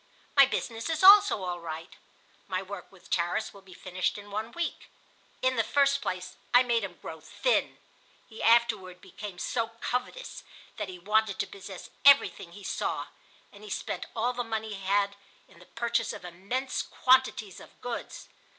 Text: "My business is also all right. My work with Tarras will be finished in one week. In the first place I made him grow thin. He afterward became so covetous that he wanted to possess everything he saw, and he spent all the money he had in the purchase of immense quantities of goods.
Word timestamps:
"My 0.35 0.47
business 0.47 0.89
is 0.89 1.03
also 1.03 1.43
all 1.43 1.59
right. 1.59 1.95
My 2.47 2.63
work 2.63 2.91
with 2.91 3.11
Tarras 3.11 3.53
will 3.53 3.61
be 3.61 3.75
finished 3.75 4.17
in 4.17 4.31
one 4.31 4.51
week. 4.53 4.89
In 5.43 5.57
the 5.57 5.63
first 5.63 6.01
place 6.01 6.37
I 6.55 6.63
made 6.63 6.83
him 6.83 6.97
grow 6.99 7.19
thin. 7.21 7.77
He 8.27 8.41
afterward 8.41 8.99
became 8.99 9.37
so 9.37 9.67
covetous 9.79 10.43
that 10.77 10.89
he 10.89 10.97
wanted 10.97 11.37
to 11.37 11.45
possess 11.45 11.91
everything 12.03 12.53
he 12.53 12.63
saw, 12.63 13.09
and 13.51 13.63
he 13.63 13.69
spent 13.69 14.07
all 14.15 14.33
the 14.33 14.43
money 14.43 14.73
he 14.73 14.85
had 14.85 15.15
in 15.47 15.59
the 15.59 15.67
purchase 15.67 16.13
of 16.13 16.25
immense 16.25 16.81
quantities 16.81 17.59
of 17.59 17.79
goods. 17.79 18.27